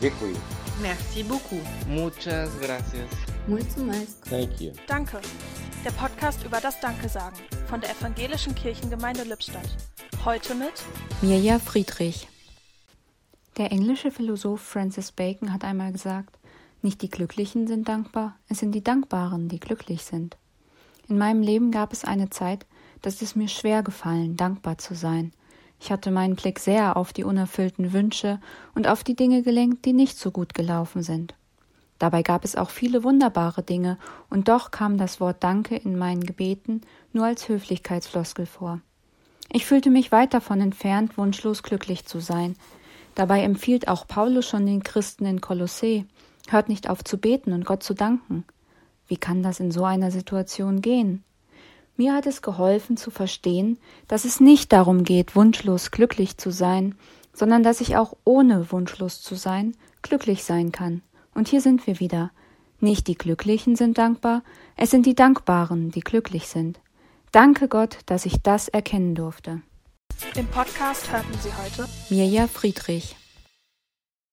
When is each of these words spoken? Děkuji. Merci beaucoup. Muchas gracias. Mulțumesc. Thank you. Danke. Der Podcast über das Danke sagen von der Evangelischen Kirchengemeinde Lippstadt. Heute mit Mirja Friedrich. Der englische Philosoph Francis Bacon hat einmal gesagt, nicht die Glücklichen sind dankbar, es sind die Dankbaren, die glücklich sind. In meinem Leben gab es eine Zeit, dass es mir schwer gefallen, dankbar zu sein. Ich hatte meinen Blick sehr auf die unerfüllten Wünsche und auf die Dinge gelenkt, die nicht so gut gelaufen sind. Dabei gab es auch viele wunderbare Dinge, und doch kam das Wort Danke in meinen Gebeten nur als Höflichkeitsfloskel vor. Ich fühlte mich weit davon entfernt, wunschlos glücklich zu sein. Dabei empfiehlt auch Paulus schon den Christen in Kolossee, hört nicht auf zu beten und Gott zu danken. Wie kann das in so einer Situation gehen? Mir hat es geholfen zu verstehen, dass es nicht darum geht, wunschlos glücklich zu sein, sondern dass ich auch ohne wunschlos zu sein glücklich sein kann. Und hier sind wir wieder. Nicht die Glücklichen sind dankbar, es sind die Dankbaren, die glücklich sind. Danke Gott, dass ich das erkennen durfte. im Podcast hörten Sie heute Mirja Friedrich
Děkuji. 0.00 0.36
Merci 0.82 1.24
beaucoup. 1.24 1.62
Muchas 1.88 2.50
gracias. 2.60 3.10
Mulțumesc. 3.48 4.28
Thank 4.28 4.60
you. 4.60 4.72
Danke. 4.86 5.20
Der 5.84 5.92
Podcast 5.92 6.44
über 6.44 6.60
das 6.60 6.80
Danke 6.80 7.08
sagen 7.08 7.36
von 7.68 7.80
der 7.80 7.90
Evangelischen 7.90 8.54
Kirchengemeinde 8.54 9.24
Lippstadt. 9.24 9.68
Heute 10.24 10.54
mit 10.54 10.72
Mirja 11.20 11.58
Friedrich. 11.58 12.28
Der 13.56 13.72
englische 13.72 14.12
Philosoph 14.12 14.60
Francis 14.60 15.10
Bacon 15.10 15.52
hat 15.52 15.64
einmal 15.64 15.90
gesagt, 15.90 16.38
nicht 16.80 17.02
die 17.02 17.10
Glücklichen 17.10 17.66
sind 17.66 17.88
dankbar, 17.88 18.36
es 18.48 18.58
sind 18.58 18.72
die 18.72 18.84
Dankbaren, 18.84 19.48
die 19.48 19.58
glücklich 19.58 20.02
sind. 20.04 20.36
In 21.08 21.18
meinem 21.18 21.42
Leben 21.42 21.72
gab 21.72 21.92
es 21.92 22.04
eine 22.04 22.30
Zeit, 22.30 22.66
dass 23.02 23.20
es 23.20 23.34
mir 23.34 23.48
schwer 23.48 23.82
gefallen, 23.82 24.36
dankbar 24.36 24.78
zu 24.78 24.94
sein. 24.94 25.32
Ich 25.80 25.92
hatte 25.92 26.10
meinen 26.10 26.36
Blick 26.36 26.58
sehr 26.58 26.96
auf 26.96 27.12
die 27.12 27.24
unerfüllten 27.24 27.92
Wünsche 27.92 28.40
und 28.74 28.88
auf 28.88 29.04
die 29.04 29.14
Dinge 29.14 29.42
gelenkt, 29.42 29.84
die 29.84 29.92
nicht 29.92 30.18
so 30.18 30.30
gut 30.30 30.54
gelaufen 30.54 31.02
sind. 31.02 31.34
Dabei 31.98 32.22
gab 32.22 32.44
es 32.44 32.56
auch 32.56 32.70
viele 32.70 33.02
wunderbare 33.02 33.62
Dinge, 33.62 33.98
und 34.30 34.48
doch 34.48 34.70
kam 34.70 34.98
das 34.98 35.20
Wort 35.20 35.42
Danke 35.42 35.76
in 35.76 35.98
meinen 35.98 36.24
Gebeten 36.24 36.82
nur 37.12 37.26
als 37.26 37.48
Höflichkeitsfloskel 37.48 38.46
vor. 38.46 38.80
Ich 39.52 39.66
fühlte 39.66 39.90
mich 39.90 40.12
weit 40.12 40.34
davon 40.34 40.60
entfernt, 40.60 41.16
wunschlos 41.16 41.62
glücklich 41.62 42.04
zu 42.04 42.20
sein. 42.20 42.54
Dabei 43.14 43.42
empfiehlt 43.42 43.88
auch 43.88 44.06
Paulus 44.06 44.46
schon 44.46 44.66
den 44.66 44.82
Christen 44.82 45.26
in 45.26 45.40
Kolossee, 45.40 46.04
hört 46.48 46.68
nicht 46.68 46.88
auf 46.88 47.02
zu 47.02 47.18
beten 47.18 47.52
und 47.52 47.64
Gott 47.64 47.82
zu 47.82 47.94
danken. 47.94 48.44
Wie 49.08 49.16
kann 49.16 49.42
das 49.42 49.58
in 49.58 49.70
so 49.70 49.84
einer 49.84 50.10
Situation 50.10 50.82
gehen? 50.82 51.24
Mir 51.98 52.14
hat 52.14 52.26
es 52.26 52.42
geholfen 52.42 52.96
zu 52.96 53.10
verstehen, 53.10 53.76
dass 54.06 54.24
es 54.24 54.38
nicht 54.38 54.72
darum 54.72 55.02
geht, 55.02 55.34
wunschlos 55.34 55.90
glücklich 55.90 56.38
zu 56.38 56.52
sein, 56.52 56.94
sondern 57.32 57.64
dass 57.64 57.80
ich 57.80 57.96
auch 57.96 58.16
ohne 58.22 58.70
wunschlos 58.70 59.20
zu 59.20 59.34
sein 59.34 59.76
glücklich 60.00 60.44
sein 60.44 60.70
kann. 60.70 61.02
Und 61.34 61.48
hier 61.48 61.60
sind 61.60 61.88
wir 61.88 61.98
wieder. 61.98 62.30
Nicht 62.78 63.08
die 63.08 63.16
Glücklichen 63.16 63.74
sind 63.74 63.98
dankbar, 63.98 64.44
es 64.76 64.92
sind 64.92 65.06
die 65.06 65.16
Dankbaren, 65.16 65.90
die 65.90 66.02
glücklich 66.02 66.46
sind. 66.46 66.78
Danke 67.32 67.66
Gott, 67.66 67.98
dass 68.06 68.26
ich 68.26 68.42
das 68.44 68.68
erkennen 68.68 69.16
durfte. 69.16 69.62
im 70.36 70.46
Podcast 70.46 71.10
hörten 71.10 71.34
Sie 71.42 71.50
heute 71.50 71.88
Mirja 72.10 72.46
Friedrich 72.46 73.16